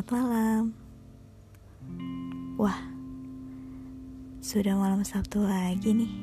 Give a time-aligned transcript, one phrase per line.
[0.00, 0.72] Selamat malam.
[2.56, 2.80] Wah,
[4.40, 6.14] sudah malam Sabtu lagi nih.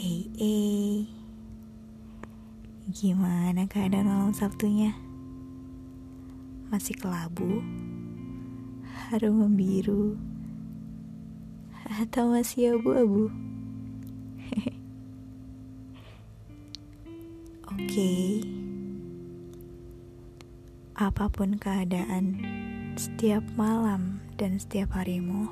[0.00, 1.04] Eh, eh.
[2.88, 4.96] Gimana keadaan malam Sabtunya?
[6.72, 7.60] Masih kelabu?
[9.12, 10.16] Harum membiru?
[12.00, 13.28] Atau masih abu-abu?
[17.68, 17.84] Oke.
[17.84, 18.53] Okay
[20.94, 22.38] apa pun keadaan,
[22.94, 25.50] setiap malam dan setiap harimu,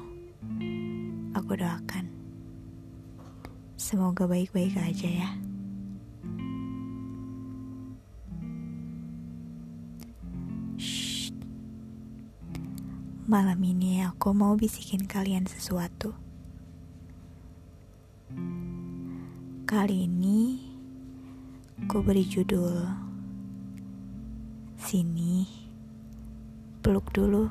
[1.34, 2.06] aku doakan.
[3.74, 5.30] Semoga baik-baik aja ya.
[13.26, 16.14] Malam ini aku mau bisikin kalian sesuatu.
[19.66, 20.62] Kali ini
[21.82, 23.10] aku beri judul
[24.82, 25.46] Sini,
[26.82, 27.46] peluk dulu.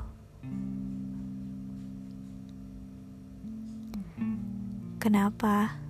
[5.00, 5.80] Kenapa?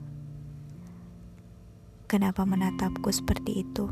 [2.07, 3.91] Kenapa menatapku seperti itu?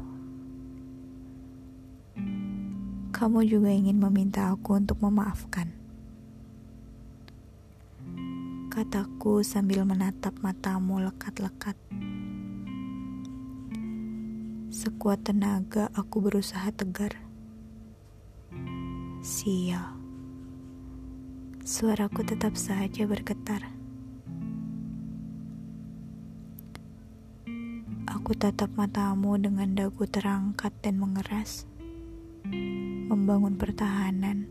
[3.10, 5.74] Kamu juga ingin meminta aku untuk memaafkan.
[8.70, 11.74] Kataku sambil menatap matamu lekat-lekat.
[14.70, 17.29] Sekuat tenaga aku berusaha tegar.
[19.20, 20.00] Sial.
[21.60, 23.68] Suaraku tetap saja bergetar.
[28.08, 31.68] Aku tatap matamu dengan dagu terangkat dan mengeras.
[33.12, 34.48] Membangun pertahanan,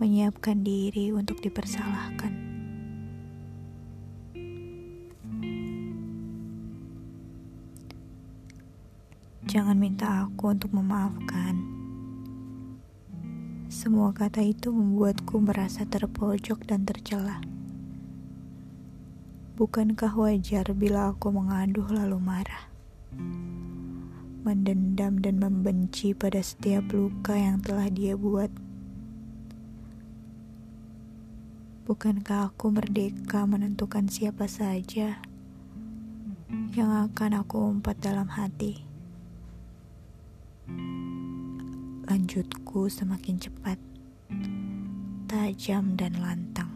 [0.00, 2.32] menyiapkan diri untuk dipersalahkan.
[9.44, 11.75] Jangan minta aku untuk memaafkan
[13.86, 17.38] semua kata itu membuatku merasa terpojok dan tercela.
[19.54, 22.66] Bukankah wajar bila aku mengaduh lalu marah?
[24.42, 28.50] Mendendam dan membenci pada setiap luka yang telah dia buat.
[31.86, 35.22] Bukankah aku merdeka menentukan siapa saja
[36.74, 38.95] yang akan aku umpat dalam hati?
[42.36, 43.80] Lanjutku semakin cepat,
[45.24, 46.68] tajam dan lantang.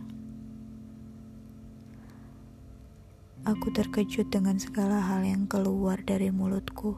[3.45, 6.97] Aku terkejut dengan segala hal yang keluar dari mulutku.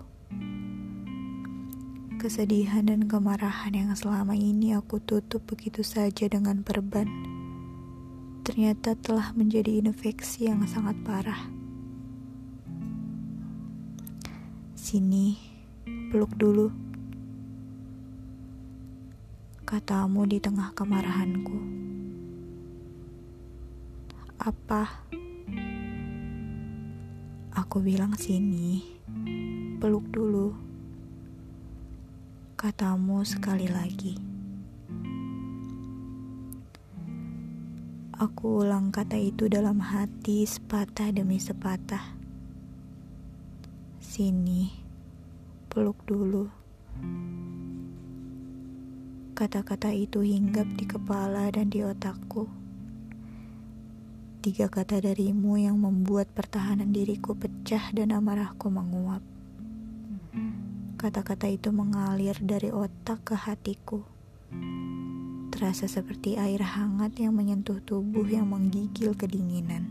[2.22, 7.10] Kesedihan dan kemarahan yang selama ini aku tutup begitu saja dengan perban,
[8.46, 11.50] ternyata telah menjadi infeksi yang sangat parah.
[14.78, 15.34] Sini,
[16.14, 16.91] peluk dulu
[19.72, 21.56] katamu di tengah kemarahanku.
[24.36, 25.08] Apa?
[27.56, 28.84] Aku bilang sini,
[29.80, 30.52] peluk dulu.
[32.52, 34.12] Katamu sekali lagi.
[38.20, 42.12] Aku ulang kata itu dalam hati sepatah demi sepatah.
[44.04, 44.68] Sini,
[45.72, 46.52] peluk dulu.
[49.42, 52.46] Kata-kata itu hinggap di kepala dan di otakku.
[54.38, 59.18] Tiga kata darimu yang membuat pertahanan diriku pecah dan amarahku menguap.
[60.94, 64.06] Kata-kata itu mengalir dari otak ke hatiku.
[65.50, 69.90] Terasa seperti air hangat yang menyentuh tubuh yang menggigil kedinginan.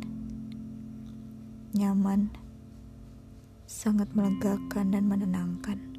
[1.75, 2.31] Nyaman,
[3.67, 5.90] sangat melegakan dan menenangkan.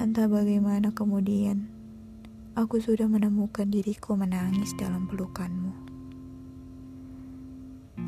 [0.00, 1.68] Entah bagaimana kemudian,
[2.56, 5.76] aku sudah menemukan diriku menangis dalam pelukanmu.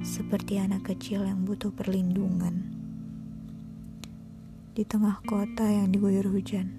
[0.00, 2.64] Seperti anak kecil yang butuh perlindungan
[4.72, 6.72] di tengah kota yang diguyur hujan.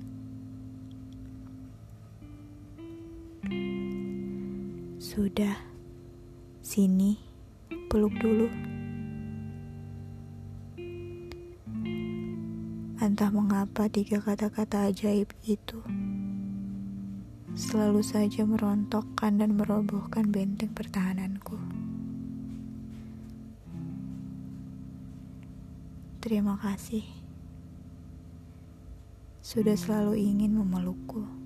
[4.98, 5.62] Sudah,
[6.66, 7.22] sini,
[7.86, 8.73] peluk dulu.
[13.04, 15.84] Entah mengapa tiga kata-kata ajaib itu
[17.52, 21.60] selalu saja merontokkan dan merobohkan benteng pertahananku.
[26.24, 27.04] Terima kasih
[29.44, 31.43] sudah selalu ingin memelukku.